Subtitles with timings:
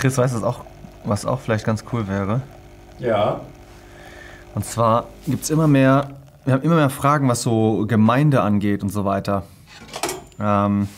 [0.00, 0.64] Chris, weißt du, was auch,
[1.04, 2.40] was auch vielleicht ganz cool wäre?
[3.00, 3.42] Ja.
[4.54, 6.08] Und zwar gibt es immer mehr,
[6.46, 9.42] wir haben immer mehr Fragen, was so Gemeinde angeht und so weiter.
[10.40, 10.88] Ähm,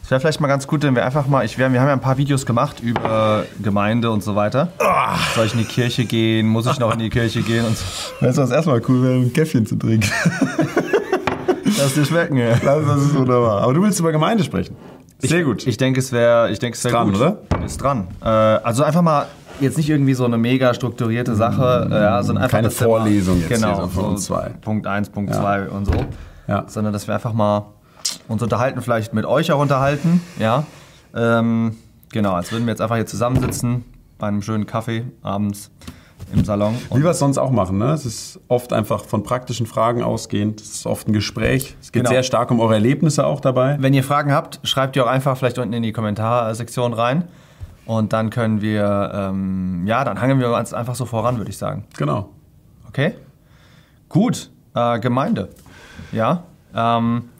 [0.00, 1.92] es wäre vielleicht mal ganz gut, wenn wir einfach mal, ich wär, wir haben ja
[1.92, 4.68] ein paar Videos gemacht über Gemeinde und so weiter.
[5.34, 6.46] Soll ich in die Kirche gehen?
[6.46, 7.64] Muss ich noch in die Kirche gehen?
[7.64, 7.84] Und so.
[8.20, 10.08] Weißt du, was erstmal cool wäre, ein Käffchen zu trinken.
[11.64, 12.50] Lass dir schmecken, ja.
[12.54, 13.62] Das, das ist wunderbar.
[13.62, 14.76] Aber du willst über Gemeinde sprechen.
[15.18, 15.66] Sehr gut.
[15.66, 17.16] Ich denke, es wäre, ich denke, es wäre dran, gut.
[17.16, 17.38] oder?
[17.70, 18.08] Ist dran.
[18.22, 19.26] Äh, also einfach mal
[19.60, 23.48] jetzt nicht irgendwie so eine mega strukturierte Sache, äh, ja, sondern einfach Keine Vorlesung jetzt
[23.48, 24.50] genau, hier so von uns zwei.
[24.60, 25.40] Punkt 1, Punkt Ja.
[25.40, 25.92] 2 und so.
[26.48, 26.64] Ja.
[26.66, 27.66] Sondern dass wir einfach mal
[28.28, 30.64] uns unterhalten, vielleicht mit euch auch unterhalten, ja.
[31.14, 31.76] Ähm,
[32.12, 33.84] genau, als würden wir jetzt einfach hier zusammensitzen
[34.18, 35.70] bei einem schönen Kaffee abends
[36.32, 36.74] im Salon.
[36.92, 37.92] Wie wir es sonst auch machen, ne?
[37.92, 40.60] Es ist oft einfach von praktischen Fragen ausgehend.
[40.60, 41.76] Es ist oft ein Gespräch.
[41.80, 42.10] Es geht Genau.
[42.10, 43.76] sehr stark um eure Erlebnisse auch dabei.
[43.80, 47.24] Wenn ihr Fragen habt, schreibt die auch einfach vielleicht unten in die Kommentarsektion rein.
[47.90, 51.58] Und dann können wir, ähm, ja, dann hangeln wir uns einfach so voran, würde ich
[51.58, 51.86] sagen.
[51.98, 52.30] Genau.
[52.86, 53.14] Okay?
[54.08, 54.48] Gut.
[54.76, 55.48] Äh, Gemeinde.
[56.12, 56.44] Ja.
[56.72, 57.30] Ähm,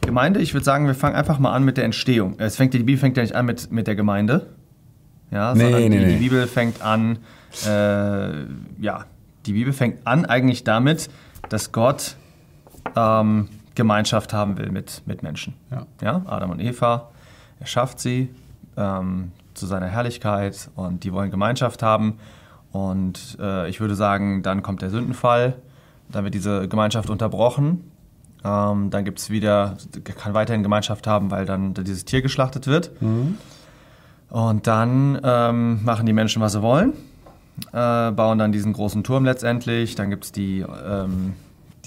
[0.00, 2.34] Gemeinde, ich würde sagen, wir fangen einfach mal an mit der Entstehung.
[2.38, 4.48] Es fängt, die Bibel fängt ja nicht an mit, mit der Gemeinde.
[5.30, 6.12] Ja, Nee, sondern nee, die, nee.
[6.14, 7.18] die Bibel fängt an,
[7.64, 8.42] äh,
[8.80, 9.04] ja,
[9.46, 11.08] die Bibel fängt an eigentlich damit,
[11.48, 12.16] dass Gott
[12.96, 15.54] ähm, Gemeinschaft haben will mit, mit Menschen.
[15.70, 15.86] Ja.
[16.02, 17.08] Ja, Adam und Eva,
[17.60, 18.30] er schafft sie
[18.76, 22.18] ähm, zu seiner Herrlichkeit und die wollen Gemeinschaft haben.
[22.72, 25.56] Und äh, ich würde sagen, dann kommt der Sündenfall,
[26.10, 27.90] dann wird diese Gemeinschaft unterbrochen.
[28.44, 32.90] Ähm, dann gibt es wieder, kann weiterhin Gemeinschaft haben, weil dann dieses Tier geschlachtet wird.
[34.28, 36.92] Und dann ähm, machen die Menschen, was sie wollen,
[37.72, 39.94] äh, bauen dann diesen großen Turm letztendlich.
[39.94, 41.34] Dann gibt es die, ähm,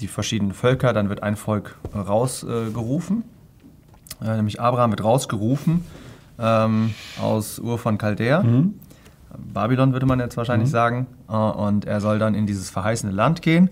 [0.00, 2.72] die verschiedenen Völker, dann wird ein Volk rausgerufen.
[2.72, 3.24] Gerufen.
[4.22, 5.84] äh, nämlich Abraham wird rausgerufen
[6.40, 8.42] ähm, aus Ur von Chaldea.
[9.38, 11.06] Babylon würde man jetzt wahrscheinlich sagen.
[11.28, 13.70] Äh, und er soll dann in dieses verheißene Land gehen.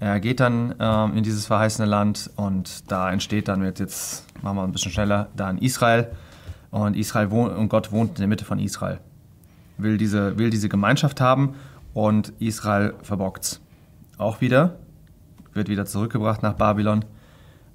[0.00, 4.56] Er geht dann ähm, in dieses verheißene Land und da entsteht dann, jetzt, jetzt machen
[4.56, 6.08] wir ein bisschen schneller, dann Israel.
[6.70, 9.00] Und Israel wohnt, und Gott wohnt in der Mitte von Israel.
[9.76, 11.54] Will diese, will diese Gemeinschaft haben
[11.94, 13.60] und Israel verbockt's.
[14.18, 14.76] Auch wieder,
[15.52, 17.04] wird wieder zurückgebracht nach Babylon.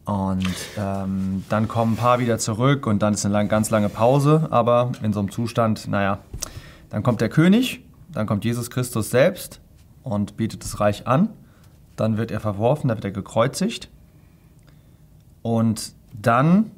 [0.06, 0.46] Und
[0.78, 4.48] ähm, dann kommen ein paar wieder zurück und dann ist eine lang, ganz lange Pause,
[4.52, 6.20] aber in so einem Zustand, naja,
[6.90, 7.82] dann kommt der König,
[8.12, 9.62] dann kommt Jesus Christus selbst
[10.04, 11.30] und bietet das Reich an.
[11.96, 13.90] Dann wird er verworfen, dann wird er gekreuzigt.
[15.42, 16.72] Und dann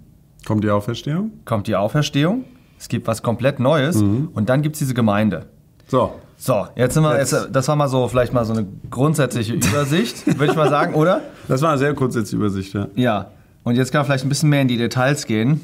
[0.45, 1.31] Kommt die Auferstehung?
[1.45, 2.45] kommt die Auferstehung.
[2.77, 5.47] Es gibt was komplett Neues und dann gibt es diese Gemeinde.
[5.87, 6.13] So.
[6.37, 10.25] So, jetzt sind wir, Jetzt- das war mal so vielleicht mal so eine grundsätzliche Übersicht,
[10.37, 11.21] würde ich mal sagen, oder?
[11.47, 12.87] Das war eine sehr kurze Übersicht, ja.
[12.95, 13.31] Ja.
[13.63, 15.61] Und jetzt kann man vielleicht ein bisschen mehr in die Details gehen.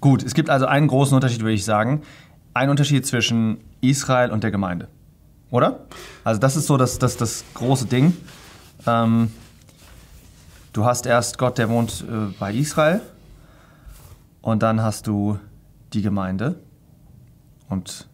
[0.00, 2.02] Gut, es gibt also einen großen Unterschied, würde ich sagen.
[2.54, 4.88] Ein Unterschied zwischen Israel und der Gemeinde.
[5.50, 5.80] Oder?
[6.24, 8.16] Also das ist so das, das, das große Ding.
[8.86, 9.30] Ähm,
[10.72, 13.00] du hast erst Gott, der wohnt äh, bei Israel.
[14.42, 15.38] Und dann hast du
[15.92, 16.56] die Gemeinde.
[17.68, 18.08] Und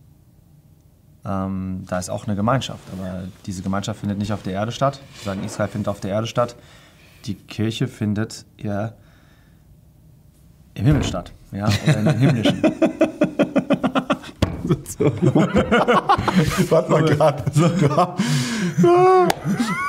[1.26, 2.82] ähm, da ist auch eine Gemeinschaft.
[2.92, 5.00] Aber diese Gemeinschaft findet nicht auf der Erde statt.
[5.22, 6.56] Wir sagen, Israel findet auf der Erde statt.
[7.24, 8.94] Die Kirche findet eher
[10.74, 11.32] im Himmel statt.
[11.52, 12.62] Ja, oder in den himmlischen.
[16.70, 17.44] Warte mal gerade.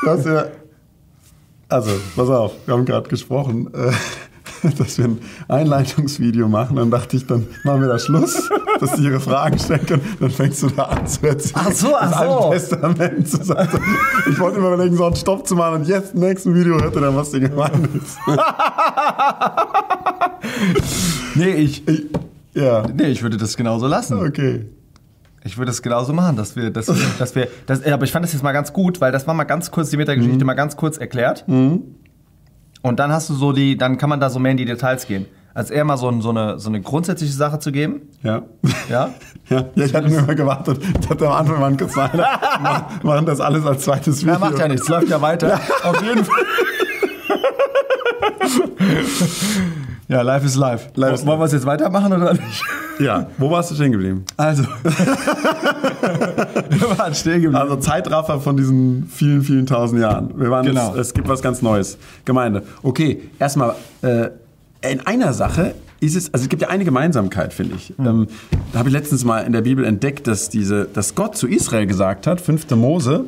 [0.06, 0.46] Das ja.
[1.68, 3.70] Also, pass auf, wir haben gerade gesprochen,
[4.78, 6.76] dass wir ein Einleitungsvideo machen.
[6.78, 10.02] Dann dachte ich, dann machen wir da Schluss, dass sie ihre Fragen stellen können.
[10.20, 11.66] Dann fängst du da an zu erzählen.
[11.68, 12.26] Ach so, ach das so.
[12.26, 13.80] Alte Testament zu sagen.
[14.30, 16.96] Ich wollte immer überlegen, so einen Stopp zu machen und jetzt im nächsten Video hört
[16.96, 18.18] ihr dann, was die gemeint ist.
[21.36, 21.84] Nee, ich,
[22.54, 24.18] Ja, nee, ich würde das genauso lassen.
[24.20, 24.66] okay.
[25.44, 28.12] Ich würde es genauso machen, dass wir, dass wir, dass wir das, ja, aber ich
[28.12, 30.56] fand das jetzt mal ganz gut, weil das war mal ganz kurz die Metageschichte mal
[30.56, 31.46] ganz kurz erklärt.
[32.82, 35.08] Und dann hast du so die, dann kann man da so mehr in die Details
[35.08, 35.26] gehen.
[35.54, 38.02] Als eher mal so, ein- so, eine, so eine grundsätzliche Sache zu geben.
[38.24, 38.44] Ja.
[38.90, 39.10] Ja?
[39.50, 40.82] Ja, ja ich hatte nur immer gewartet.
[41.02, 42.10] Ich hatte am Anfang mal kurz nein,
[43.02, 44.34] machen- das alles als zweites Video.
[44.34, 45.58] Ja, macht ja nichts, läuft ja weiter.
[45.84, 46.44] Auf jeden Fall.
[50.08, 50.90] Ja, live ist live.
[50.96, 52.64] Live ist Wollen wir es jetzt weitermachen oder nicht?
[53.00, 54.24] Ja, wo warst du stehen geblieben?
[54.38, 54.64] Also.
[56.70, 57.56] wir waren stehen geblieben.
[57.56, 60.32] Also Zeitraffer von diesen vielen, vielen tausend Jahren.
[60.40, 60.94] Wir waren Genau.
[60.94, 61.98] es, es gibt was ganz Neues.
[62.26, 62.64] Gemeinde.
[62.84, 64.30] Okay, erstmal äh,
[64.82, 67.94] in einer Sache ist es, also es gibt ja eine Gemeinsamkeit, finde ich.
[68.00, 68.28] Ähm,
[68.72, 71.88] da habe ich letztens mal in der Bibel entdeckt, dass diese, dass Gott zu Israel
[71.88, 72.70] gesagt hat, 5.
[72.72, 73.26] Mose,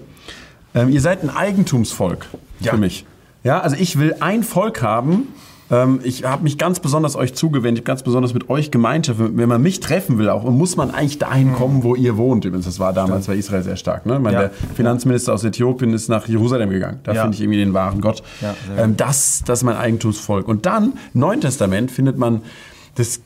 [0.76, 2.28] ähm, ihr seid ein Eigentumsvolk
[2.60, 2.72] Ja.
[2.72, 3.06] für mich.
[3.44, 5.30] Ja, also ich will ein Volk haben,
[5.72, 9.20] Ähm, ich habe mich ganz besonders euch zugewendet, ganz besonders mit euch Gemeinschaft.
[9.20, 12.46] Wenn man mich treffen will auch, muss man eigentlich dahin kommen, wo ihr wohnt.
[12.46, 14.06] Übrigens, das war damals war Israel sehr stark.
[14.06, 14.16] Ne?
[14.16, 14.42] Ich meine, Ja.
[14.44, 17.00] Der Finanzminister aus Äthiopien ist nach Jerusalem gegangen.
[17.04, 17.22] Da Ja.
[17.22, 18.24] finde ich irgendwie den wahren Gott.
[18.42, 20.48] Ja, ähm, das, das ist mein Eigentumsvolk.
[20.48, 22.42] Und dann, Neuen Testament, findet man
[22.96, 23.22] das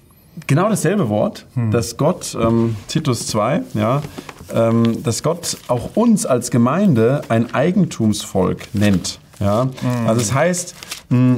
[0.47, 1.71] genau dasselbe Wort, Hm.
[1.71, 4.01] dass Gott, ähm, Titus 2, ja,
[4.53, 9.19] ähm, dass Gott auch uns als Gemeinde ein Eigentumsvolk nennt.
[9.39, 9.63] Ja?
[9.63, 10.07] Hm.
[10.07, 10.75] Also es heißt,
[11.09, 11.37] mh,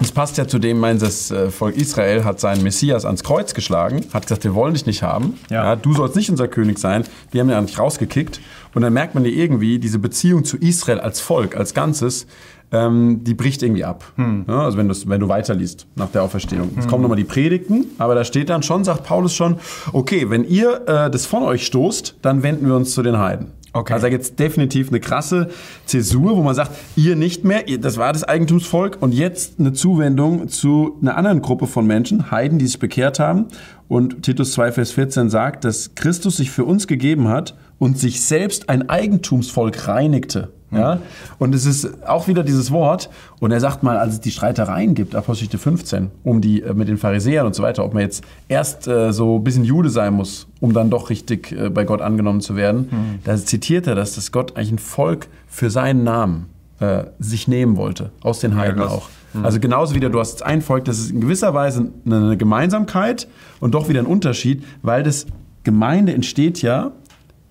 [0.00, 3.54] es passt ja zu dem, meint das äh, Volk Israel hat seinen Messias ans Kreuz
[3.54, 5.34] geschlagen, hat gesagt, wir wollen dich nicht haben.
[5.50, 5.76] Ja.
[5.76, 7.04] du sollst nicht unser König sein.
[7.30, 8.40] Wir haben ja nicht rausgekickt.
[8.74, 12.26] Und dann merkt man ja irgendwie, diese Beziehung zu Israel als Volk, als Ganzes,
[12.70, 14.04] ähm, die bricht irgendwie ab.
[14.46, 16.70] Ja, also wenn, wenn du weiterliest nach der Auferstehung.
[16.76, 19.56] Jetzt kommen nochmal die Predigten, aber da steht dann schon, sagt Paulus schon,
[19.92, 23.52] okay, wenn ihr äh, das von euch stoßt, dann wenden wir uns zu den Heiden.
[23.72, 23.92] Okay.
[23.92, 25.50] Also da gibt es definitiv eine krasse
[25.84, 30.48] Zäsur, wo man sagt, ihr nicht mehr, das war das Eigentumsvolk und jetzt eine Zuwendung
[30.48, 33.46] zu einer anderen Gruppe von Menschen, Heiden, die sich bekehrt haben.
[33.86, 38.22] Und Titus 2, Vers 14 sagt, dass Christus sich für uns gegeben hat und sich
[38.22, 40.52] selbst ein Eigentumsvolk reinigte.
[40.70, 41.00] Ja?
[41.38, 43.10] Und es ist auch wieder dieses Wort.
[43.40, 46.88] Und er sagt mal, als es die Streitereien gibt, Apostelgeschichte 15, um die äh, mit
[46.88, 50.14] den Pharisäern und so weiter, ob man jetzt erst äh, so ein bisschen Jude sein
[50.14, 54.14] muss, um dann doch richtig äh, bei Gott angenommen zu werden, da zitiert er das,
[54.14, 56.46] dass Gott eigentlich ein Volk für seinen Namen
[56.80, 58.92] äh, sich nehmen wollte, aus den Heiden krass.
[58.92, 59.08] auch.
[59.42, 63.28] Also genauso wieder, du hast ein Volk, das ist in gewisser Weise eine Gemeinsamkeit
[63.60, 65.26] und doch wieder ein Unterschied, weil das
[65.64, 66.92] Gemeinde entsteht ja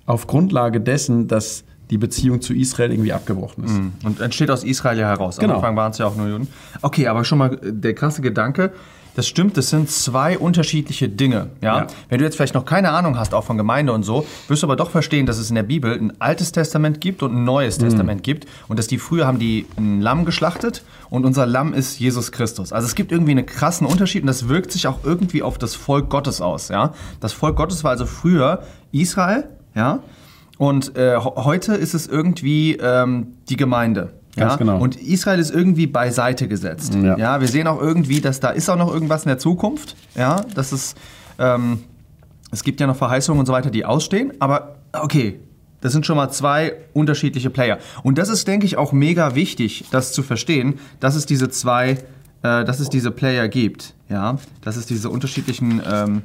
[0.05, 4.05] auf Grundlage dessen, dass die Beziehung zu Israel irgendwie abgebrochen ist.
[4.05, 5.37] Und entsteht aus Israel ja heraus.
[5.37, 5.53] Genau.
[5.53, 6.47] Am Anfang waren es ja auch nur Juden.
[6.81, 8.73] Okay, aber schon mal äh, der krasse Gedanke.
[9.15, 11.49] Das stimmt, das sind zwei unterschiedliche Dinge.
[11.59, 11.77] Ja?
[11.77, 11.87] Ja.
[12.07, 14.67] Wenn du jetzt vielleicht noch keine Ahnung hast, auch von Gemeinde und so, wirst du
[14.67, 17.79] aber doch verstehen, dass es in der Bibel ein altes Testament gibt und ein neues
[17.79, 18.45] Testament gibt.
[18.67, 22.71] Und dass die früher haben die ein Lamm geschlachtet und unser Lamm ist Jesus Christus.
[22.71, 25.73] Also es gibt irgendwie einen krassen Unterschied und das wirkt sich auch irgendwie auf das
[25.73, 26.69] Volk Gottes aus.
[26.69, 26.93] Ja?
[27.19, 28.61] Das Volk Gottes war also früher
[28.91, 30.03] Israel, ja.
[30.57, 34.13] Und äh, heute ist es irgendwie ähm, die Gemeinde.
[34.35, 34.57] Ganz ja?
[34.57, 34.79] genau.
[34.79, 36.95] Und Israel ist irgendwie beiseite gesetzt.
[36.95, 37.17] Ja.
[37.17, 37.41] Ja.
[37.41, 39.95] wir sehen auch irgendwie, dass da ist auch noch irgendwas in der Zukunft.
[40.15, 40.97] Ja, das ist,
[41.39, 41.83] ähm,
[42.51, 44.33] es gibt ja noch Verheißungen und so weiter, die ausstehen.
[44.39, 45.39] Aber okay,
[45.81, 47.77] das sind schon mal zwei unterschiedliche Player.
[48.03, 51.91] Und das ist, denke ich, auch mega wichtig, das zu verstehen, dass es diese zwei,
[52.43, 53.93] äh, dass es diese Player gibt.
[54.09, 56.21] Ja, dass es diese unterschiedlichen ähm,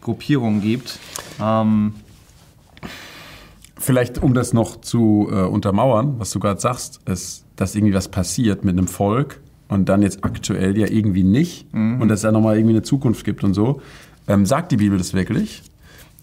[0.00, 0.98] Gruppierungen gibt.
[1.40, 1.94] Ähm,
[3.82, 8.06] Vielleicht, um das noch zu äh, untermauern, was du gerade sagst, ist, dass irgendwie was
[8.06, 12.30] passiert mit einem Volk und dann jetzt aktuell ja irgendwie nicht und dass es da
[12.30, 13.82] nochmal irgendwie eine Zukunft gibt und so.
[14.28, 15.62] Ähm, sagt die Bibel das wirklich?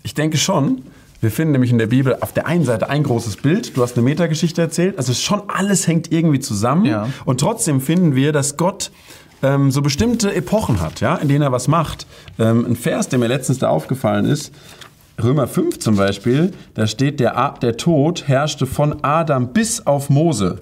[0.03, 0.83] Ich denke schon.
[1.19, 3.75] Wir finden nämlich in der Bibel auf der einen Seite ein großes Bild.
[3.75, 4.97] Du hast eine Metageschichte erzählt.
[4.97, 6.85] Also schon alles hängt irgendwie zusammen.
[6.85, 7.09] Ja.
[7.25, 8.89] Und trotzdem finden wir, dass Gott
[9.43, 12.07] ähm, so bestimmte Epochen hat, ja, in denen er was macht.
[12.37, 14.53] Ähm, ein Vers, der mir letztens da aufgefallen ist,
[15.23, 20.09] Römer 5 zum Beispiel, da steht, der, A- der Tod herrschte von Adam bis auf
[20.09, 20.57] Mose.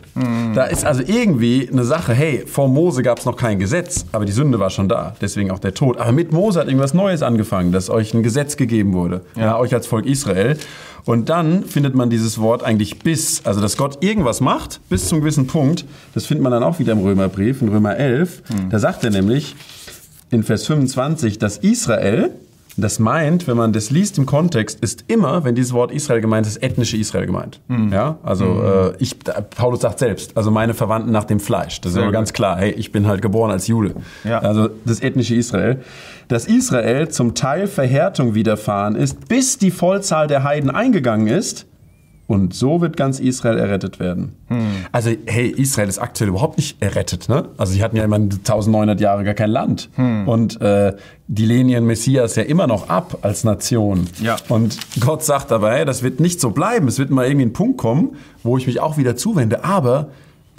[0.55, 4.25] Da ist also irgendwie eine Sache, hey, vor Mose gab es noch kein Gesetz, aber
[4.25, 5.97] die Sünde war schon da, deswegen auch der Tod.
[5.99, 9.57] Aber mit Mose hat irgendwas Neues angefangen, dass euch ein Gesetz gegeben wurde, ja.
[9.57, 10.57] euch als Volk Israel.
[11.05, 15.21] Und dann findet man dieses Wort eigentlich bis, also dass Gott irgendwas macht, bis zum
[15.21, 15.85] gewissen Punkt.
[16.13, 18.41] Das findet man dann auch wieder im Römerbrief, in Römer 11.
[18.69, 19.55] Da sagt er nämlich
[20.31, 22.31] in Vers 25, dass Israel,
[22.77, 26.45] das meint, wenn man das liest im Kontext, ist immer, wenn dieses Wort Israel gemeint
[26.45, 27.59] ist, ethnische Israel gemeint.
[27.91, 29.17] Ja, also äh, ich,
[29.55, 31.81] Paulus sagt selbst, also meine Verwandten nach dem Fleisch.
[31.81, 32.13] Das ist aber gut.
[32.13, 32.57] ganz klar.
[32.57, 33.95] Hey, ich bin halt geboren als Jude.
[34.23, 34.39] Ja.
[34.39, 35.81] Also das ethnische Israel.
[36.27, 41.65] Dass Israel zum Teil Verhärtung widerfahren ist, bis die Vollzahl der Heiden eingegangen ist.
[42.27, 44.33] Und so wird ganz Israel errettet werden.
[44.91, 47.45] Also, hey, Israel ist aktuell überhaupt nicht errettet, ne?
[47.57, 49.89] Also, sie hatten ja immer 1900 Jahre gar kein Land.
[50.25, 50.93] Und äh,
[51.27, 54.07] die lehnen Messias ja immer noch ab als Nation.
[54.21, 54.35] Ja.
[54.49, 56.87] Und Gott sagt dabei, das wird nicht so bleiben.
[56.89, 59.63] Es wird mal irgendwie ein Punkt kommen, wo ich mich auch wieder zuwende.
[59.63, 60.09] Aber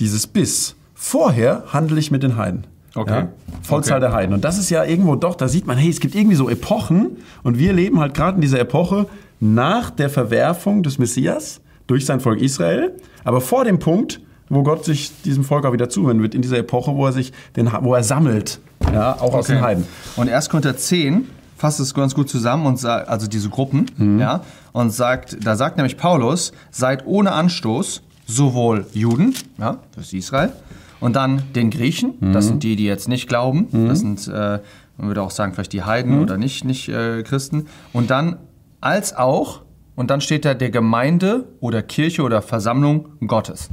[0.01, 2.67] dieses Bis, vorher handle ich mit den Heiden.
[2.95, 3.11] Okay.
[3.13, 3.29] Ja?
[3.63, 4.07] Vollzahl Okay.
[4.07, 4.35] der Heiden.
[4.35, 7.19] Und das ist ja irgendwo doch, da sieht man, hey, es gibt irgendwie so Epochen
[7.43, 9.07] und wir leben halt gerade in dieser Epoche
[9.41, 12.93] nach der Verwerfung des Messias durch sein Volk Israel,
[13.25, 16.59] aber vor dem Punkt, wo Gott sich diesem Volk auch wieder zuwenden wird, in dieser
[16.59, 18.61] Epoche, wo er sich den, wo er sammelt,
[18.93, 19.85] ja, auch aus den Heiden.
[20.17, 20.49] Und 1.
[20.49, 24.19] Korinther 10 fasst es ganz gut zusammen und sagt, also diese Gruppen, Mhm.
[24.21, 24.43] ja,
[24.73, 30.53] und sagt, da sagt nämlich Paulus, seid ohne Anstoß sowohl Juden, ja, das ist Israel,
[31.01, 32.33] und dann den Griechen, Mhm.
[32.33, 34.61] das sind die, die jetzt nicht glauben, das sind, äh,
[34.97, 36.23] man würde auch sagen, vielleicht die Heiden Mhm.
[36.23, 38.37] oder nicht, nicht äh, Christen, und dann
[38.81, 39.63] als auch,
[39.97, 43.71] und dann steht da der Gemeinde oder Kirche oder Versammlung Gottes.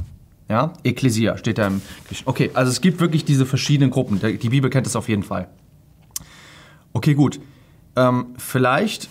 [0.48, 1.82] Ja, Ekklesia steht da im.
[2.24, 4.20] Okay, also es gibt wirklich diese verschiedenen Gruppen.
[4.20, 5.48] Die Bibel kennt es auf jeden Fall.
[6.92, 7.40] Okay, gut.
[7.96, 9.08] Ähm, vielleicht,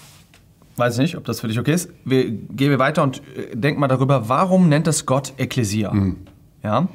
[0.77, 3.55] weiß ich nicht, ob das für dich okay ist, wir gehen wir weiter und äh,
[3.55, 5.93] denken mal darüber, warum nennt es Gott Ekklesia?
[6.63, 6.87] Ja,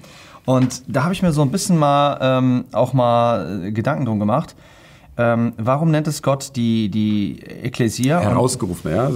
[0.46, 4.18] und da habe ich mir so ein bisschen mal ähm, auch mal äh, Gedanken drum
[4.18, 4.56] gemacht.
[5.16, 8.20] Ähm, warum nennt es Gott die, die Ekklesia?
[8.20, 9.10] Herausgerufen, ja.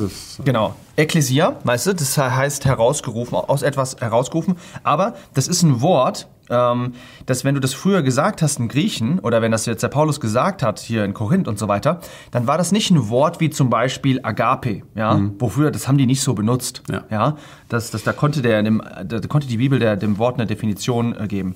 [0.45, 0.75] Genau.
[0.97, 4.57] Ekklesia, weißt du, das heißt herausgerufen, aus etwas herausgerufen.
[4.83, 6.93] Aber das ist ein Wort, ähm,
[7.25, 10.21] dass wenn du das früher gesagt hast in Griechen oder wenn das jetzt der Paulus
[10.21, 12.01] gesagt hat hier in Korinth und so weiter,
[12.33, 16.05] dann war das nicht ein Wort wie zum Beispiel Agape, ja, wofür das haben die
[16.07, 17.37] nicht so benutzt, Ja.
[17.71, 21.17] das, das, da konnte der, dem, da konnte die Bibel der, dem Wort eine Definition
[21.19, 21.55] äh, geben.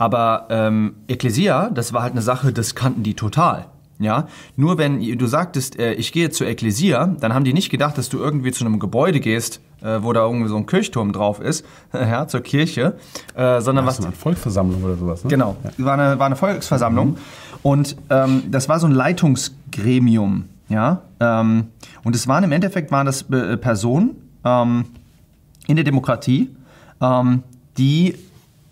[0.00, 3.66] Aber ähm, Ekklesia, das war halt eine Sache, das kannten die total.
[3.98, 7.98] Ja, nur wenn du sagtest, äh, ich gehe zur Ekklesia, dann haben die nicht gedacht,
[7.98, 11.38] dass du irgendwie zu einem Gebäude gehst, äh, wo da irgendwie so ein Kirchturm drauf
[11.38, 12.94] ist, ja, zur Kirche,
[13.34, 15.28] äh, sondern was was, ist eine Volksversammlung oder sowas, ne?
[15.28, 17.18] Genau, war eine, war eine Volksversammlung
[17.62, 21.02] und ähm, das war so ein Leitungsgremium, ja.
[21.20, 21.66] Ähm,
[22.04, 24.16] und es waren im Endeffekt waren das äh, Personen
[24.46, 24.86] ähm,
[25.66, 26.48] in der Demokratie,
[27.02, 27.42] ähm,
[27.76, 28.14] die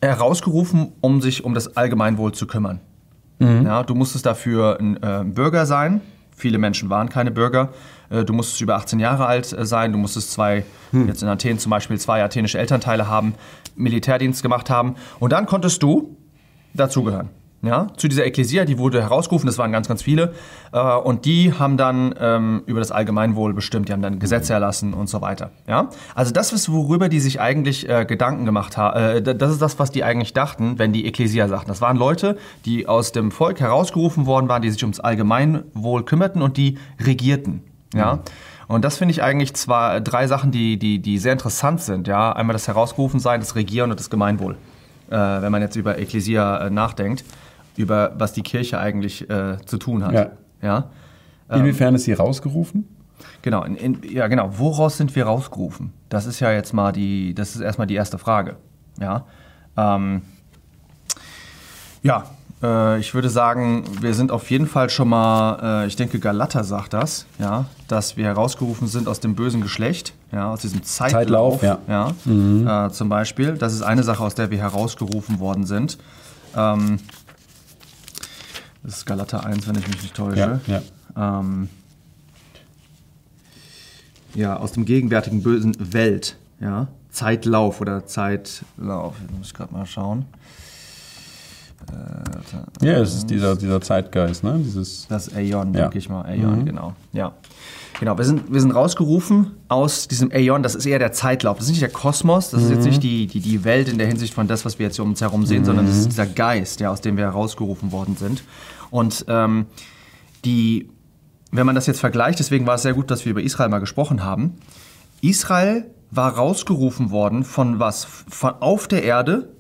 [0.03, 2.81] herausgerufen, um sich um das Allgemeinwohl zu kümmern.
[3.65, 6.01] Ja, du musstest dafür ein äh, Bürger sein.
[6.37, 7.71] Viele Menschen waren keine Bürger.
[8.11, 9.93] Äh, du musstest über 18 Jahre alt äh, sein.
[9.93, 13.35] Du musstest zwei, jetzt in Athen zum Beispiel, zwei athenische Elternteile haben,
[13.77, 14.97] Militärdienst gemacht haben.
[15.21, 16.17] Und dann konntest du
[16.75, 17.29] dazugehören.
[17.61, 20.33] Ja, zu dieser Ekklesia, die wurde herausgerufen, das waren ganz, ganz viele.
[20.73, 24.95] Äh, und die haben dann ähm, über das Allgemeinwohl bestimmt, die haben dann Gesetze erlassen
[24.95, 25.51] und so weiter.
[25.67, 29.27] Ja, also das ist, worüber die sich eigentlich äh, Gedanken gemacht haben.
[29.27, 31.69] Äh, das ist das, was die eigentlich dachten, wenn die Ekklesia sagten.
[31.69, 36.43] Das waren Leute, die aus dem Volk herausgerufen worden waren, die sich ums Allgemeinwohl kümmerten
[36.43, 37.65] und die regierten.
[37.93, 38.21] Ja.
[38.69, 42.07] Und das finde ich eigentlich zwar drei Sachen, die, die, die sehr interessant sind.
[42.07, 44.57] Ja, einmal das Herausgerufensein, das Regieren und das Gemeinwohl.
[45.11, 47.25] Äh, wenn man jetzt über Ekklesia äh, nachdenkt,
[47.79, 50.13] über was die Kirche eigentlich äh, zu tun hat.
[50.13, 50.31] Ja.
[50.63, 50.91] ja?
[51.57, 52.87] Inwiefern ist sie rausgerufen?
[53.43, 54.51] Genau, in, in, ja genau.
[54.59, 55.93] Woraus sind wir rausgerufen?
[56.09, 58.57] Das ist ja jetzt mal die, das ist erstmal die erste Frage.
[59.01, 59.25] Ja,
[59.77, 60.23] ähm,
[62.03, 62.25] ja
[62.63, 66.65] äh, ich würde sagen, wir sind auf jeden Fall schon mal, äh, ich denke Galater
[66.65, 71.61] sagt das, ja, dass wir herausgerufen sind aus dem bösen Geschlecht, ja, aus diesem Zeitlauf,
[71.61, 73.55] Zeitlauf, ja, äh, zum Beispiel.
[73.55, 75.99] Das ist eine Sache, aus der wir herausgerufen worden sind.
[76.57, 76.99] Ähm,
[78.83, 80.61] das ist Galater 1, wenn ich mich nicht täusche.
[80.67, 80.83] Ja,
[81.17, 81.41] ja.
[81.41, 81.69] Ähm,
[84.35, 89.17] ja, aus dem gegenwärtigen bösen Welt, ja, Zeitlauf oder Zeitlauf.
[89.21, 90.27] Jetzt muss ich gerade mal schauen.
[92.83, 94.61] Ja, es ist dieser, dieser Zeitgeist, ne?
[94.63, 95.83] Dieses, Das Aeon, Ja.
[95.83, 96.23] denke ich mal.
[96.27, 96.95] Aeon, genau.
[97.13, 97.33] Ja.
[97.99, 101.59] Genau, wir sind, wir sind rausgerufen aus diesem Aeon, das ist eher der Zeitlauf.
[101.59, 104.07] Das ist nicht der Kosmos, das ist jetzt nicht die, die, die Welt in der
[104.07, 106.27] Hinsicht von das, was wir jetzt hier um uns herum sehen, sondern das ist dieser
[106.27, 108.45] Geist, ja, aus dem wir herausgerufen worden sind.
[108.91, 109.67] Und ähm,
[110.45, 110.91] die,
[111.51, 113.81] wenn man das jetzt vergleicht, deswegen war es sehr gut, dass wir über Israel mal
[113.81, 114.55] gesprochen haben.
[115.21, 118.05] Israel war rausgerufen worden von was?
[118.05, 119.51] Von auf der Erde,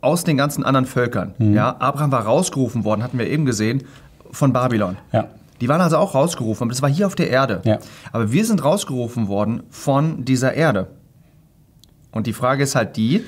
[0.00, 1.34] aus den ganzen anderen Völkern.
[1.38, 3.82] Ja, Abraham war rausgerufen worden, hatten wir eben gesehen,
[4.30, 4.96] von Babylon.
[5.12, 5.28] Ja.
[5.60, 7.60] Die waren also auch rausgerufen, aber das war hier auf der Erde.
[7.64, 7.78] Ja.
[8.12, 10.88] Aber wir sind rausgerufen worden von dieser Erde.
[12.12, 13.24] Und die Frage ist halt die,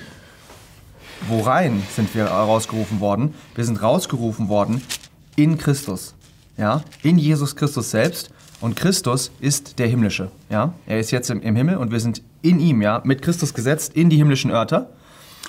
[1.29, 3.35] worein sind wir rausgerufen worden?
[3.55, 4.83] Wir sind rausgerufen worden
[5.37, 6.15] in Christus.
[6.57, 6.83] Ja?
[7.03, 8.31] In Jesus Christus selbst.
[8.61, 10.31] Und Christus ist der Himmlische.
[10.49, 10.73] Ja?
[10.87, 13.95] Er ist jetzt im, im Himmel und wir sind in ihm, ja, mit Christus gesetzt
[13.95, 14.89] in die himmlischen Örter.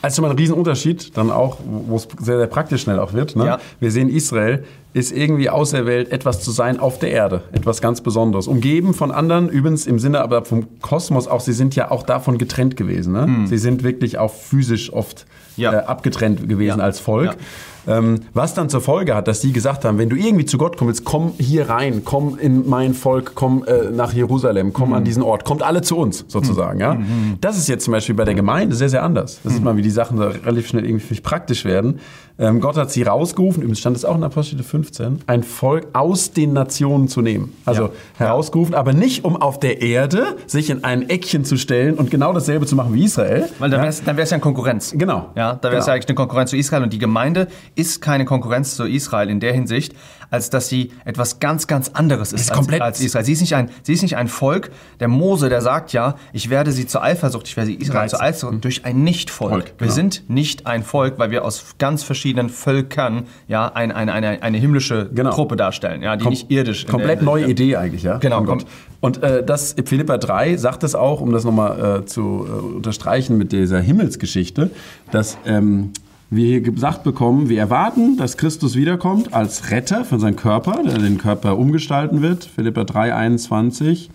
[0.04, 3.38] Also schon mal ein Riesenunterschied, dann auch, wo es sehr, sehr praktisch schnell auch wird.
[3.38, 3.46] Ne?
[3.46, 3.60] Ja.
[3.80, 8.48] Wir sehen, Israel ist irgendwie auserwählt, etwas zu sein auf der Erde, etwas ganz Besonderes.
[8.48, 12.38] Umgeben von anderen, übrigens im Sinne aber vom Kosmos auch, sie sind ja auch davon
[12.38, 13.14] getrennt gewesen.
[13.14, 13.48] Ne?
[13.48, 15.72] Sie sind wirklich auch physisch oft Ja.
[15.72, 16.84] äh, abgetrennt gewesen Ja.
[16.84, 17.38] als Volk.
[17.88, 20.78] Ähm, was dann zur Folge hat, dass sie gesagt haben, wenn du irgendwie zu Gott
[20.78, 25.24] kommst, komm hier rein, komm in mein Volk, komm äh, nach Jerusalem, komm an diesen
[25.24, 26.80] Ort, kommt alle zu uns sozusagen.
[26.80, 26.98] Ja?
[27.42, 29.40] Das ist jetzt zum Beispiel bei der Gemeinde sehr, sehr anders.
[29.44, 32.00] Das sieht man, wie die Sachen relativ schnell irgendwie für mich praktisch werden.
[32.40, 36.32] Ähm, Gott hat sie rausgerufen, übrigens stand es auch in Apostel 15, ein Volk aus
[36.32, 37.54] den Nationen zu nehmen.
[37.64, 37.90] Also Ja.
[38.18, 42.34] herausgerufen, aber nicht um auf der Erde sich in ein Eckchen zu stellen und genau
[42.34, 43.48] dasselbe zu machen wie Israel.
[43.60, 44.94] Weil dann wäre es ja eine Konkurrenz.
[44.98, 45.30] Genau.
[45.36, 45.88] Ja, da wäre es Genau.
[45.88, 49.40] ja eigentlich eine Konkurrenz zu Israel und die Gemeinde ist keine Konkurrenz zu Israel in
[49.40, 49.94] der Hinsicht,
[50.32, 53.24] als dass sie etwas ganz, ganz anderes ist, ist als, komplett- als Israel.
[53.26, 56.50] Sie ist, nicht ein, sie ist nicht ein Volk, der Mose, der sagt ja, ich
[56.50, 59.52] werde sie zur Eifersucht, ich werde sie Israel zur Eifersucht durch ein Nicht-Volk.
[59.52, 59.94] Volk, Wir genau.
[59.94, 64.58] sind nicht ein Volk, weil wir aus ganz verschiedenen Völkern ja, ein, eine, eine, eine
[64.58, 65.32] himmlische Genau.
[65.32, 68.18] Truppe darstellen, ja, die Kom- nicht irdisch in Komplett der- neue Idee eigentlich, ja?
[68.18, 68.62] Genau, Von Gott.
[68.62, 68.66] kom-
[69.02, 73.38] Und äh, das Philippa 3 sagt es auch, um das nochmal äh, zu äh, unterstreichen
[73.38, 74.72] mit dieser Himmelsgeschichte,
[75.12, 75.92] dass ähm,
[76.30, 80.98] wir hier gesagt bekommen, wir erwarten, dass Christus wiederkommt als Retter für seinen Körper, der
[80.98, 82.46] den Körper umgestalten wird.
[82.46, 84.10] Philippa 3, 21.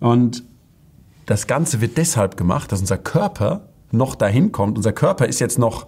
[0.00, 0.42] Und
[1.26, 4.76] das Ganze wird deshalb gemacht, dass unser Körper noch dahin kommt.
[4.76, 5.86] Unser Körper ist jetzt noch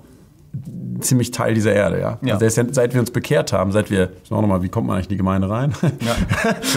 [1.00, 2.18] ziemlich Teil dieser Erde, ja.
[2.22, 2.34] Ja.
[2.34, 4.96] Also ja, seit wir uns bekehrt haben, seit wir, ich noch mal, wie kommt man
[4.96, 5.72] eigentlich in die Gemeinde rein?
[5.82, 6.16] Ja.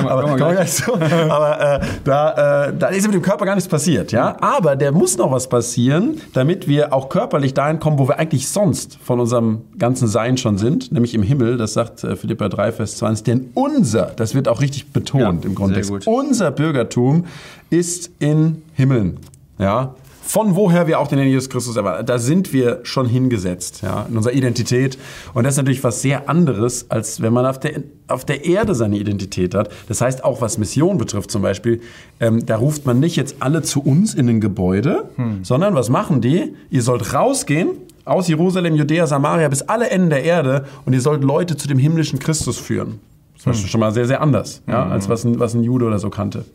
[0.10, 0.94] aber, kommen wir gleich zu.
[0.94, 4.38] aber äh, da, äh, da ist mit dem Körper gar nichts passiert, ja.
[4.42, 8.48] Aber der muss noch was passieren, damit wir auch körperlich dahin kommen, wo wir eigentlich
[8.48, 11.58] sonst von unserem ganzen Sein schon sind, nämlich im Himmel.
[11.58, 13.24] Das sagt äh, Philippa 3, Vers 20.
[13.24, 17.26] Denn unser, das wird auch richtig betont im Kontext, unser Bürgertum
[17.70, 19.20] ist in Himmeln,
[19.58, 19.96] ja.
[20.30, 22.06] Von woher wir auch den Herrn Jesus Christus erwarten.
[22.06, 25.00] Da sind wir schon hingesetzt, ja, in unserer Identität.
[25.34, 28.76] Und das ist natürlich was sehr anderes, als wenn man auf der, auf der Erde
[28.76, 29.72] seine Identität hat.
[29.88, 31.82] Das heißt, auch was Mission betrifft zum Beispiel,
[32.20, 35.10] ähm, da ruft man nicht jetzt alle zu uns in ein Gebäude,
[35.42, 36.54] sondern was machen die?
[36.70, 37.70] Ihr sollt rausgehen
[38.06, 41.80] aus Jerusalem, Judäa, Samaria bis alle Enden der Erde und ihr sollt Leute zu dem
[41.80, 43.00] himmlischen Christus führen.
[43.44, 45.98] Das ist schon mal sehr, sehr anders, ja, als was ein, was ein Jude oder
[45.98, 46.46] so kannte.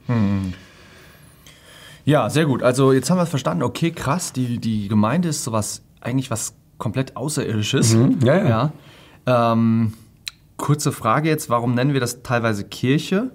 [2.04, 2.62] Ja, sehr gut.
[2.62, 7.16] Also jetzt haben wir verstanden, okay, krass, die, die Gemeinde ist sowas, eigentlich was komplett
[7.16, 7.94] Außerirdisches.
[7.94, 8.18] Mhm.
[8.22, 8.72] Ja, ja.
[9.26, 9.52] ja.
[9.52, 9.94] Ähm,
[10.56, 13.30] kurze Frage jetzt, warum nennen wir das teilweise Kirche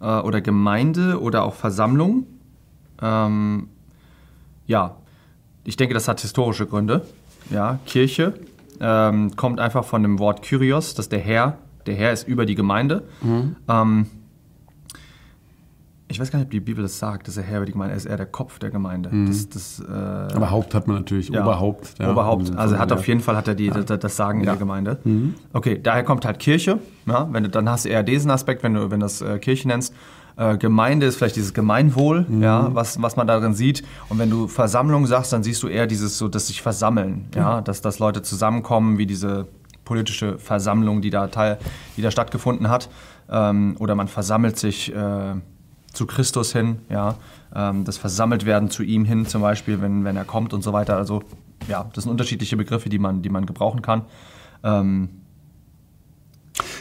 [0.00, 2.26] äh, oder Gemeinde oder auch Versammlung?
[3.00, 3.68] Ähm,
[4.66, 4.96] ja,
[5.64, 7.06] ich denke, das hat historische Gründe.
[7.50, 8.34] Ja, Kirche
[8.80, 11.58] ähm, kommt einfach von dem Wort Kyrios, das ist der Herr.
[11.86, 13.04] Der Herr ist über die Gemeinde.
[13.22, 13.56] Mhm.
[16.12, 17.94] Ich weiß gar nicht, ob die Bibel das sagt, dass der Herr über die Gemeinde
[17.94, 19.10] er ist, eher der Kopf der Gemeinde.
[19.26, 21.94] Das, das, äh, Aber Haupt hat man natürlich, ja, Oberhaupt.
[21.98, 22.10] ja.
[22.12, 22.54] Oberhaupt.
[22.56, 24.44] Also er hat auf jeden Fall hat er die, das, das Sagen in.
[24.44, 24.46] Mhm.
[24.46, 24.98] der Gemeinde.
[25.52, 26.78] Okay, daher kommt halt Kirche.
[27.06, 29.66] Ja, wenn du, dann hast du eher diesen Aspekt, wenn du wenn das äh, Kirche
[29.68, 29.94] nennst.
[30.36, 32.42] Äh, Gemeinde ist vielleicht dieses Gemeinwohl, Mhm.
[32.42, 33.82] ja, was, was man darin sieht.
[34.08, 37.60] Und wenn du Versammlung sagst, dann siehst du eher dieses so, dass sich versammeln, ja,
[37.60, 39.48] dass, dass Leute zusammenkommen, wie diese
[39.84, 41.58] politische Versammlung, die da Teil,
[41.96, 42.88] die da stattgefunden hat.
[43.30, 45.34] Ähm, oder man versammelt sich äh,
[45.92, 47.16] zu Christus hin, ja,
[47.54, 50.72] ähm, das versammelt werden zu ihm hin, zum Beispiel, wenn, wenn er kommt und so
[50.72, 50.96] weiter.
[50.96, 51.22] Also
[51.68, 54.02] ja, das sind unterschiedliche Begriffe, die man, die man gebrauchen kann.
[54.64, 55.08] Ähm,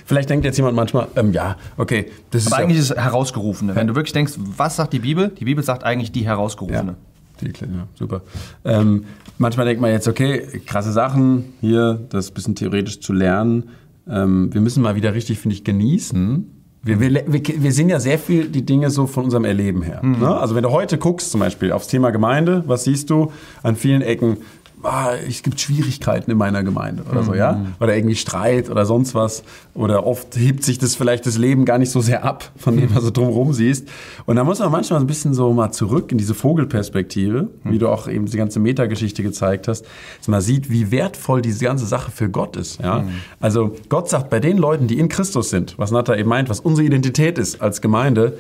[0.05, 3.75] Vielleicht denkt jetzt jemand manchmal, ähm, ja, okay, das aber ist eigentlich ist es Herausgerufene.
[3.75, 5.29] Wenn du wirklich denkst, was sagt die Bibel?
[5.29, 6.95] Die Bibel sagt eigentlich die Herausgerufene.
[7.41, 8.21] ja, die, ja super.
[8.65, 9.05] Ähm,
[9.37, 13.69] manchmal denkt man jetzt, okay, krasse Sachen hier, das ein bisschen theoretisch zu lernen.
[14.09, 16.60] Ähm, wir müssen mal wieder richtig, finde ich, genießen.
[16.83, 20.01] Wir, wir, wir, sehen ja sehr viel die Dinge so von unserem Erleben her.
[20.03, 20.35] Ne?
[20.35, 24.01] Also wenn du heute guckst zum Beispiel aufs Thema Gemeinde, was siehst du an vielen
[24.01, 24.37] Ecken?
[24.83, 27.65] Ah, es gibt Schwierigkeiten in meiner Gemeinde oder so, ja?
[27.79, 29.43] Oder irgendwie Streit oder sonst was.
[29.73, 32.93] Oder oft hebt sich das vielleicht das Leben gar nicht so sehr ab von dem,
[32.95, 33.87] was du drumherum siehst.
[34.25, 37.79] Und da muss man manchmal so ein bisschen so mal zurück in diese Vogelperspektive, wie
[37.79, 39.85] du auch eben die ganze Metageschichte gezeigt hast,
[40.19, 43.05] dass man sieht, wie wertvoll diese ganze Sache für Gott ist, ja?
[43.39, 46.59] Also Gott sagt bei den Leuten, die in Christus sind, was Nata eben meint, was
[46.59, 48.37] unsere Identität ist als Gemeinde,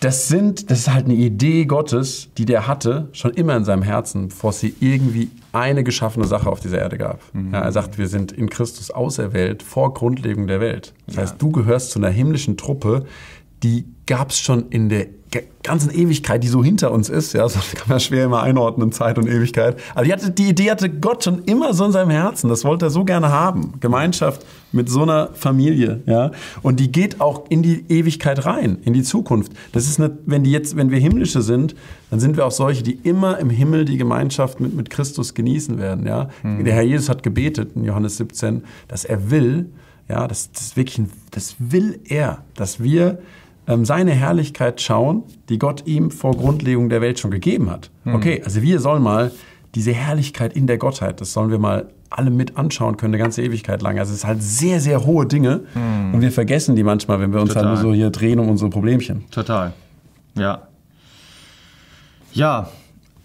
[0.00, 3.82] das sind, das ist halt eine Idee Gottes, die der hatte, schon immer in seinem
[3.82, 7.20] Herzen, bevor es sie irgendwie eine geschaffene Sache auf dieser Erde gab.
[7.52, 10.92] Ja, er sagt, wir sind in Christus auserwählt vor Grundlegung der Welt.
[11.06, 13.06] Das heißt, du gehörst zu einer himmlischen Truppe,
[13.62, 15.06] die gab es schon in der
[15.62, 17.32] ganzen Ewigkeit, die so hinter uns ist.
[17.32, 19.76] Ja, das kann man schwer immer einordnen, Zeit und Ewigkeit.
[19.94, 22.48] Aber die, hatte, die Idee hatte Gott schon immer so in seinem Herzen.
[22.48, 23.74] Das wollte er so gerne haben.
[23.80, 26.02] Gemeinschaft mit so einer Familie.
[26.06, 26.30] Ja,
[26.62, 29.52] und die geht auch in die Ewigkeit rein, in die Zukunft.
[29.72, 31.74] Das ist eine, wenn die jetzt, wenn wir himmlische sind,
[32.10, 35.78] dann sind wir auch solche, die immer im Himmel die Gemeinschaft mit, mit Christus genießen
[35.78, 36.06] werden.
[36.06, 39.70] Ja, der Herr Jesus hat gebetet in Johannes 17, dass er will,
[40.08, 43.18] ja, das, das ist wirklich, ein, das will er, dass wir
[43.82, 47.90] seine Herrlichkeit schauen, die Gott ihm vor Grundlegung der Welt schon gegeben hat.
[48.04, 49.32] Okay, also wir sollen mal
[49.74, 53.42] diese Herrlichkeit in der Gottheit, das sollen wir mal alle mit anschauen können, eine ganze
[53.42, 53.98] Ewigkeit lang.
[53.98, 55.62] Also es ist halt sehr, sehr hohe Dinge
[56.12, 57.64] und wir vergessen die manchmal, wenn wir uns Total.
[57.64, 59.24] halt nur so hier drehen um unsere Problemchen.
[59.30, 59.72] Total.
[60.36, 60.68] Ja.
[62.32, 62.68] Ja,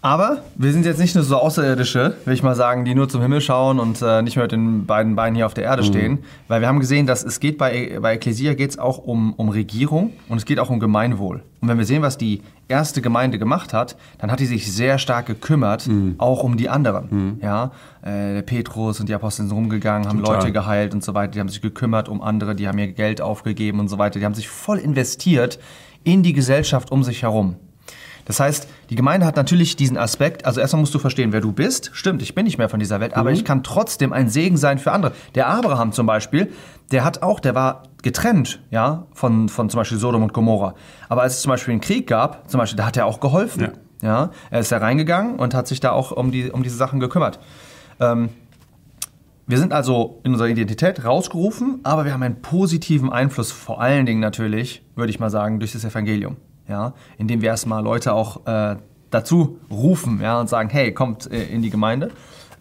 [0.03, 3.21] Aber wir sind jetzt nicht nur so Außerirdische, will ich mal sagen, die nur zum
[3.21, 6.19] Himmel schauen und äh, nicht mehr mit den beiden Beinen hier auf der Erde stehen.
[6.47, 9.49] Weil wir haben gesehen, dass es geht bei, bei Ecclesia geht es auch um, um
[9.49, 11.43] Regierung und es geht auch um Gemeinwohl.
[11.61, 14.97] Und wenn wir sehen, was die erste Gemeinde gemacht hat, dann hat die sich sehr
[14.97, 15.87] stark gekümmert,
[16.17, 17.37] auch um die anderen.
[17.43, 20.37] Ja, äh, der Petrus und die Apostel sind rumgegangen, haben Total.
[20.37, 21.33] Leute geheilt und so weiter.
[21.33, 24.17] Die haben sich gekümmert um andere, die haben ihr Geld aufgegeben und so weiter.
[24.17, 25.59] Die haben sich voll investiert
[26.03, 27.57] in die Gesellschaft um sich herum.
[28.25, 31.51] Das heißt, die Gemeinde hat natürlich diesen Aspekt, also erstmal musst du verstehen, wer du
[31.51, 31.91] bist.
[31.93, 34.79] Stimmt, ich bin nicht mehr von dieser Welt, aber ich kann trotzdem ein Segen sein
[34.79, 35.13] für andere.
[35.35, 36.51] Der Abraham zum Beispiel,
[36.91, 40.75] der hat auch, der war getrennt, ja, von, von zum Beispiel Sodom und Gomorra.
[41.09, 43.61] Aber als es zum Beispiel einen Krieg gab, zum Beispiel, da hat er auch geholfen.
[43.61, 43.71] Ja.
[44.01, 46.99] Ja, er ist da reingegangen und hat sich da auch um, die, um diese Sachen
[46.99, 47.39] gekümmert.
[47.99, 48.29] Ähm,
[49.45, 54.05] wir sind also in unserer Identität rausgerufen, aber wir haben einen positiven Einfluss, vor allen
[54.05, 56.37] Dingen natürlich, würde ich mal sagen, durch das Evangelium.
[56.71, 58.77] Ja, indem wir erstmal Leute auch äh,
[59.09, 62.11] dazu rufen ja, und sagen, hey, kommt äh, in die Gemeinde.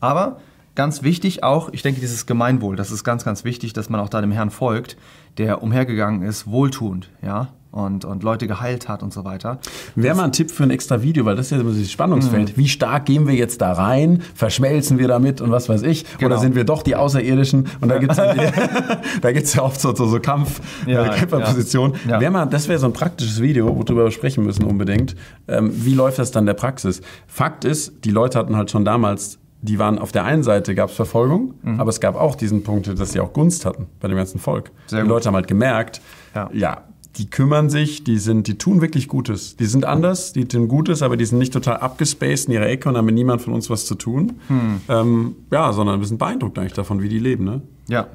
[0.00, 0.40] Aber
[0.74, 4.08] ganz wichtig auch, ich denke, dieses Gemeinwohl, das ist ganz, ganz wichtig, dass man auch
[4.08, 4.96] da dem Herrn folgt,
[5.38, 9.58] der umhergegangen ist, wohltuend, ja, und, und Leute geheilt hat und so weiter.
[9.94, 12.56] Wäre mal ein Tipp für ein extra Video, weil das ist ja immer dieses Spannungsfeld.
[12.56, 14.22] Wie stark gehen wir jetzt da rein?
[14.34, 16.04] Verschmelzen wir damit und was weiß ich?
[16.18, 16.26] Genau.
[16.34, 17.68] Oder sind wir doch die Außerirdischen?
[17.80, 18.18] Und da gibt es
[19.20, 21.96] da gibt's ja oft so, so, so Kampf, Ja, äh, Kämpferpositionen.
[22.06, 22.12] ja.
[22.12, 22.20] Ja.
[22.20, 25.14] Wär mal, das wäre so ein praktisches Video, worüber wir sprechen müssen unbedingt.
[25.48, 27.00] Ähm, wie läuft das dann in der Praxis?
[27.26, 30.88] Fakt ist, die Leute hatten halt schon damals die waren auf der einen Seite gab
[30.88, 31.80] es Verfolgung, Mhm.
[31.80, 34.70] aber es gab auch diesen Punkt, dass sie auch Gunst hatten bei dem ganzen Volk.
[34.86, 35.10] Sehr die gut.
[35.16, 36.00] Leute haben halt gemerkt,
[36.34, 36.48] Ja.
[36.54, 36.84] ja,
[37.16, 39.56] die kümmern sich, die sind, die tun wirklich Gutes.
[39.56, 42.88] Die sind anders, die tun Gutes, aber die sind nicht total abgespaced in ihrer Ecke
[42.88, 44.34] und haben mit niemand von uns was zu tun.
[44.48, 44.80] Hm.
[44.88, 47.44] Ähm, ja, sondern wir sind beeindruckt eigentlich davon, wie die leben.
[47.44, 47.62] Ne?
[47.88, 48.06] Ja,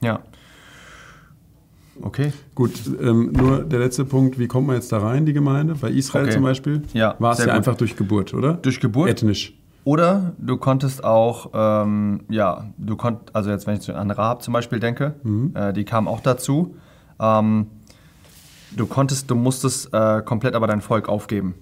[0.00, 0.20] ja.
[2.00, 2.32] Okay.
[2.54, 5.74] Gut, ähm, nur der letzte Punkt, wie kommt man jetzt da rein, die Gemeinde?
[5.80, 6.34] Bei Israel Okay.
[6.34, 6.82] zum Beispiel?
[6.94, 7.54] Ja, War es ja gut.
[7.54, 8.54] einfach durch Geburt, oder?
[8.54, 9.10] Durch Geburt?
[9.10, 9.54] Ethnisch.
[9.84, 14.54] Oder du konntest auch, ähm, ja, du konntest, also jetzt, wenn ich an Rahab zum
[14.54, 15.14] Beispiel denke,
[15.54, 16.76] äh, die kam auch dazu.
[17.20, 17.66] Ähm,
[18.76, 21.54] du konntest, du musstest äh, komplett aber dein Volk aufgeben.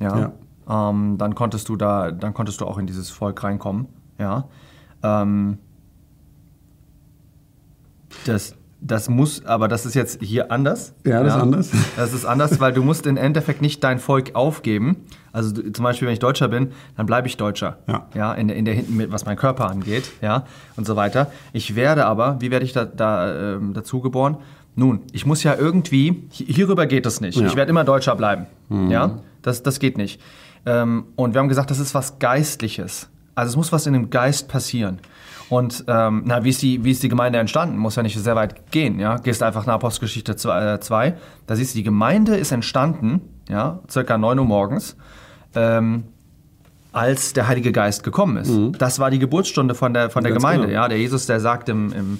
[0.00, 0.32] Ja.
[0.68, 3.88] Ähm, dann konntest du da, dann konntest du auch in dieses Volk reinkommen.
[4.18, 4.48] Ja.
[5.02, 5.58] Ähm,
[8.24, 10.94] das, das muss, aber das ist jetzt hier anders.
[11.04, 11.70] Ja, das ist anders.
[11.96, 15.04] Das ist anders, weil du musst im Endeffekt nicht dein Volk aufgeben.
[15.32, 17.78] Also du, zum Beispiel, wenn ich Deutscher bin, dann bleibe ich Deutscher.
[17.86, 18.06] Ja.
[18.14, 20.44] Ja, in der, in der hinten mit, was meinen Körper angeht, ja,
[20.76, 21.30] und so weiter.
[21.52, 24.38] Ich werde aber, wie werde ich da, da ähm, dazu geboren?
[24.80, 27.38] Nun, ich muss ja irgendwie, hi- hierüber geht es nicht.
[27.38, 27.46] Ja.
[27.46, 28.46] Ich werde immer Deutscher bleiben.
[28.88, 30.20] Ja, das, das geht nicht.
[30.64, 33.08] Ähm, und wir haben gesagt, das ist was Geistliches.
[33.34, 34.98] Also es muss was in dem Geist passieren.
[35.50, 37.76] Und ähm, na, wie ist, die, wie ist die Gemeinde entstanden?
[37.76, 38.98] Muss ja nicht sehr weit gehen.
[39.00, 39.16] Ja?
[39.16, 41.14] Gehst einfach nach Apostelgeschichte 2.
[41.46, 44.96] Da siehst du, die Gemeinde ist entstanden, ja, circa 9 Uhr morgens,
[45.54, 46.04] ähm,
[46.92, 48.50] als der Heilige Geist gekommen ist.
[48.78, 50.66] Das war die Geburtsstunde von der, von der Ganz Gemeinde.
[50.68, 50.82] genau.
[50.82, 50.88] Ja?
[50.88, 52.18] Der Jesus, der sagt im, im,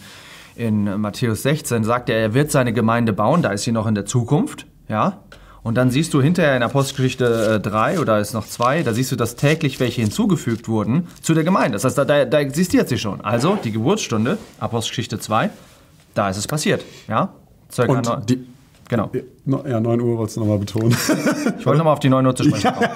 [0.60, 3.94] in Matthäus 16, sagt er, er wird seine Gemeinde bauen, da ist sie noch in
[3.94, 4.66] der Zukunft.
[4.88, 5.20] Ja?
[5.62, 9.16] Und dann siehst du hinterher in Apostelgeschichte 3 oder ist noch 2, da siehst du,
[9.16, 11.72] dass täglich welche hinzugefügt wurden zu der Gemeinde.
[11.72, 13.20] Das heißt, da, da, da existiert sie schon.
[13.22, 15.48] Also die Geburtsstunde, Apostelgeschichte 2,
[16.14, 16.84] da ist es passiert.
[17.08, 17.30] Ja?
[17.72, 18.46] Circa Und neun- die,
[18.88, 19.10] genau.
[19.66, 20.90] ja, 9 Uhr wolltest du nochmal betonen.
[21.58, 22.90] Ich wollte nochmal auf die 9 Uhr zu sprechen kommen.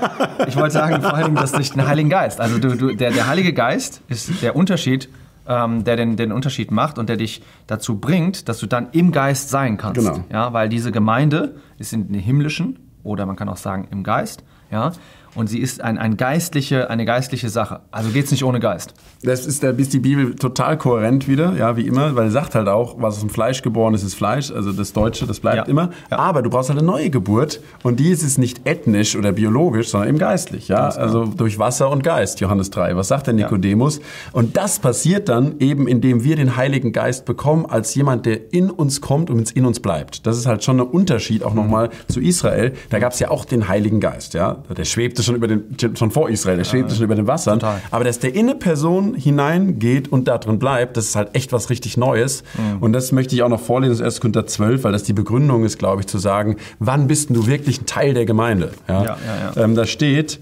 [0.48, 2.40] Ich wollte sagen, vor allem das durch den Heiligen Geist.
[2.40, 5.09] Also du, du, der, der Heilige Geist ist der Unterschied,
[5.47, 9.13] ähm, der den, den Unterschied macht und der dich dazu bringt, dass du dann im
[9.13, 10.01] Geist sein kannst.
[10.01, 10.25] Genau.
[10.31, 14.45] Ja, weil diese Gemeinde ist in den himmlischen oder man kann auch sagen im Geist.
[14.71, 14.93] Ja,
[15.35, 17.81] und sie ist ein, ein geistliche, eine geistliche Sache.
[17.90, 18.94] Also geht es nicht ohne Geist.
[19.23, 22.55] Das ist, da ist die Bibel total kohärent wieder, ja, wie immer, weil sie sagt
[22.55, 25.57] halt auch, was aus dem Fleisch geboren ist, ist Fleisch, also das Deutsche, das bleibt
[25.57, 25.62] Ja.
[25.64, 25.90] immer.
[26.11, 26.18] Ja.
[26.18, 29.88] Aber du brauchst halt eine neue Geburt und die ist es nicht ethnisch oder biologisch,
[29.88, 32.97] sondern eben geistlich, ja, also durch Wasser und Geist, Johannes 3.
[32.97, 34.01] Was sagt der Nikodemus?
[34.33, 38.70] Und das passiert dann eben, indem wir den Heiligen Geist bekommen, als jemand, der in
[38.70, 40.27] uns kommt und in uns bleibt.
[40.27, 42.73] Das ist halt schon ein Unterschied auch nochmal zu Israel.
[42.90, 44.59] Da gab es ja auch den Heiligen Geist, ja.
[44.77, 45.65] Der schwebte schon über den,
[45.97, 47.59] schon vor Israel, der schwebte schon über den Wassern.
[47.61, 47.81] total.
[47.91, 51.53] Aber dass der in eine Person hineingeht und da drin bleibt, das ist halt echt
[51.53, 52.45] was richtig Neues.
[52.57, 52.83] Mhm.
[52.83, 54.21] Und das möchte ich auch noch vorlesen, das 1.
[54.21, 57.81] Korinther 12, weil das die Begründung ist, glaube ich, zu sagen, wann bist du wirklich
[57.83, 58.71] ein Teil der Gemeinde?
[58.89, 59.63] Ja, Ja, ja, ja.
[59.65, 60.39] Ähm, da steht,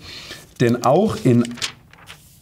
[0.61, 1.45] denn auch in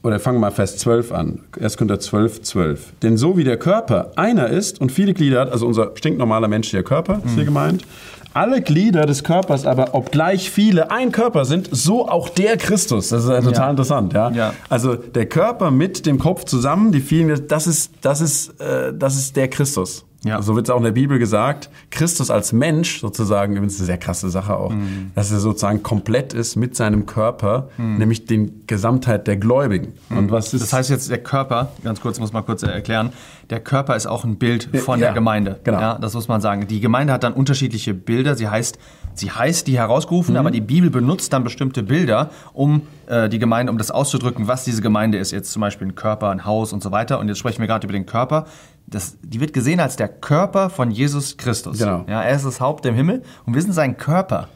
[0.02, 1.40] oder fangen wir mal Vers 12 an.
[1.60, 1.76] 1.
[1.76, 2.92] Korinther 12, 12.
[3.02, 6.82] Denn so wie der Körper einer ist und viele Glieder hat, also unser stinknormaler menschlicher
[6.82, 7.34] Körper ist Mhm.
[7.34, 7.84] hier gemeint,
[8.34, 13.08] alle Glieder des Körpers aber, obgleich viele ein Körper sind, so auch der Christus.
[13.08, 13.70] Das ist ja total Ja.
[13.70, 14.30] interessant, ja?
[14.30, 14.54] Ja.
[14.68, 19.16] Also der Körper mit dem Kopf zusammen, die vielen, das ist, das ist, äh, das
[19.16, 20.04] ist der Christus.
[20.22, 20.42] Ja.
[20.42, 21.70] So wird es auch in der Bibel gesagt.
[21.90, 25.12] Christus als Mensch sozusagen, übrigens eine sehr krasse Sache auch, mhm.
[25.14, 27.96] dass er sozusagen komplett ist mit seinem Körper, mhm.
[27.96, 29.94] nämlich den Gesamtheit der Gläubigen.
[30.10, 30.18] Mhm.
[30.18, 33.12] Und was ist das heißt jetzt der Körper, ganz kurz, muss man kurz erklären,
[33.48, 35.58] der Körper ist auch ein Bild von ja, der Gemeinde.
[35.64, 35.80] Genau.
[35.80, 36.66] Ja, das muss man sagen.
[36.68, 38.36] Die Gemeinde hat dann unterschiedliche Bilder.
[38.36, 38.78] Sie heißt,
[39.14, 40.38] sie heißt die herausgerufen, mhm.
[40.38, 44.64] aber die Bibel benutzt dann bestimmte Bilder, um äh, die Gemeinde, um das auszudrücken, was
[44.64, 45.32] diese Gemeinde ist.
[45.32, 47.18] Jetzt zum Beispiel ein Körper, ein Haus und so weiter.
[47.18, 48.46] Und jetzt sprechen wir gerade über den Körper
[48.90, 51.78] das, die wird gesehen als der Körper von Jesus Christus.
[51.78, 52.04] Genau.
[52.08, 54.48] Ja, er ist das Haupt im Himmel und wir sind sein Körper.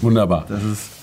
[0.00, 0.46] Wunderbar.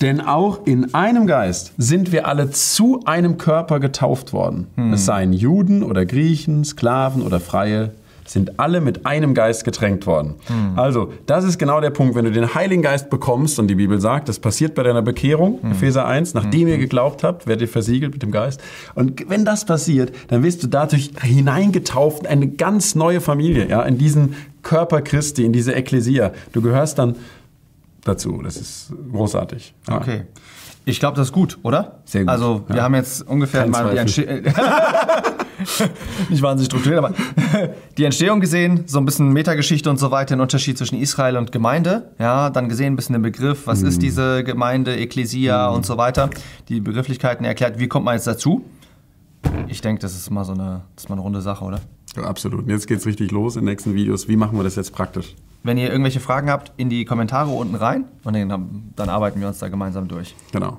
[0.00, 4.66] Denn auch in einem Geist sind wir alle zu einem Körper getauft worden.
[4.74, 4.92] Hm.
[4.92, 7.92] Es seien Juden oder Griechen, Sklaven oder Freie,
[8.30, 10.34] sind alle mit einem Geist getränkt worden.
[10.46, 10.78] Hm.
[10.78, 12.14] Also, das ist genau der Punkt.
[12.14, 15.60] Wenn du den Heiligen Geist bekommst, und die Bibel sagt, das passiert bei deiner Bekehrung,
[15.62, 15.72] hm.
[15.72, 16.68] Epheser 1, nachdem hm.
[16.68, 18.60] ihr geglaubt habt, werdet ihr versiegelt mit dem Geist.
[18.94, 23.82] Und wenn das passiert, dann wirst du dadurch hineingetauft in eine ganz neue Familie, ja,
[23.82, 26.32] in diesen Körper Christi, in diese Ekklesia.
[26.52, 27.16] Du gehörst dann
[28.04, 28.40] dazu.
[28.42, 29.74] Das ist großartig.
[29.88, 29.98] Ja.
[29.98, 30.22] Okay.
[30.84, 31.98] Ich glaube, das ist gut, oder?
[32.04, 32.30] Sehr gut.
[32.30, 32.82] Also, wir ja.
[32.82, 34.42] haben jetzt ungefähr Kein mal die Entstehung.
[36.28, 37.14] nicht wahnsinnig strukturiert, aber
[37.98, 41.52] die Entstehung gesehen, so ein bisschen Metageschichte und so weiter, den Unterschied zwischen Israel und
[41.52, 42.12] Gemeinde.
[42.18, 43.88] Ja, dann gesehen ein bisschen den Begriff, was mhm.
[43.88, 45.76] ist diese Gemeinde, Ekklesia mhm.
[45.76, 46.30] und so weiter.
[46.68, 48.64] Die Begrifflichkeiten erklärt, wie kommt man jetzt dazu?
[49.68, 51.80] Ich denke, das ist mal so eine, das ist mal eine runde Sache, oder?
[52.16, 52.64] Ja, absolut.
[52.64, 54.28] Und jetzt geht's richtig los in den nächsten Videos.
[54.28, 55.34] Wie machen wir das jetzt praktisch?
[55.62, 59.48] Wenn ihr irgendwelche Fragen habt, in die Kommentare unten rein und dann, dann arbeiten wir
[59.48, 60.34] uns da gemeinsam durch.
[60.52, 60.78] Genau.